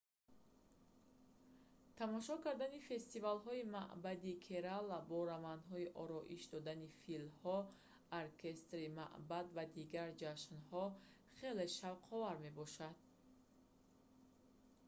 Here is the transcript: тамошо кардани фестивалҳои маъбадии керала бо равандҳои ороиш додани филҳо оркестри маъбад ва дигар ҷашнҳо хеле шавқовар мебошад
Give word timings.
тамошо 1.97 2.33
кардани 2.45 2.85
фестивалҳои 2.89 3.67
маъбадии 3.75 4.41
керала 4.45 4.97
бо 5.09 5.17
равандҳои 5.31 5.91
ороиш 6.01 6.43
додани 6.53 6.87
филҳо 7.01 7.57
оркестри 8.21 8.85
маъбад 8.99 9.47
ва 9.57 9.63
дигар 9.77 10.09
ҷашнҳо 10.21 10.85
хеле 11.37 11.65
шавқовар 11.79 12.35
мебошад 12.45 12.97